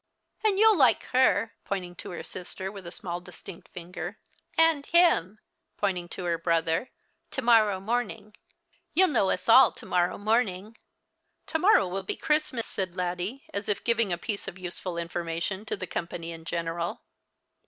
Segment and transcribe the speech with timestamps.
[0.43, 4.17] "And you'll like her," pointing to her sister with a small distinct finger;
[4.57, 5.37] "and him,"
[5.77, 6.89] pointing to her brother,
[7.29, 8.33] "to morrow morning.
[8.95, 10.75] You'll know us all to morrow morning.""
[11.53, 15.65] To morrow will be Christmas," said Laddie, as if gi\ing a piece of useful information
[15.67, 17.03] to the company in general.